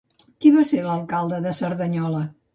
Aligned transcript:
Qui 0.45 0.51
va 0.55 0.63
ser 0.69 0.79
l'alcalde 0.87 1.43
de 1.45 1.55
Cerdanyola? 1.61 2.25